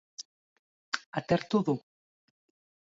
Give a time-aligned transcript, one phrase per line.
[1.21, 1.79] Atertu du.